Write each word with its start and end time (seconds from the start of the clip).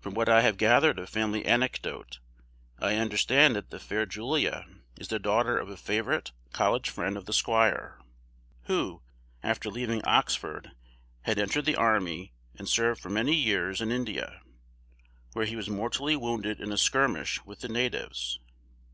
From 0.00 0.12
what 0.12 0.28
I 0.28 0.42
have 0.42 0.58
gathered 0.58 0.98
of 0.98 1.08
family 1.08 1.46
anecdote, 1.46 2.18
I 2.78 2.96
understand 2.96 3.56
that 3.56 3.70
the 3.70 3.78
fair 3.78 4.04
Julia 4.04 4.66
is 5.00 5.08
the 5.08 5.18
daughter 5.18 5.56
of 5.56 5.70
a 5.70 5.78
favourite 5.78 6.32
college 6.52 6.90
friend 6.90 7.16
of 7.16 7.24
the 7.24 7.32
squire; 7.32 7.98
who, 8.64 9.00
after 9.42 9.70
leaving 9.70 10.04
Oxford, 10.04 10.72
had 11.22 11.38
entered 11.38 11.64
the 11.64 11.74
army, 11.74 12.34
and 12.56 12.68
served 12.68 13.00
for 13.00 13.08
many 13.08 13.32
years 13.34 13.80
in 13.80 13.90
India, 13.90 14.42
where 15.32 15.46
he 15.46 15.56
was 15.56 15.70
mortally 15.70 16.16
wounded 16.16 16.60
in 16.60 16.70
a 16.70 16.76
skirmish 16.76 17.42
with 17.46 17.60
the 17.60 17.68
natives. 17.68 18.38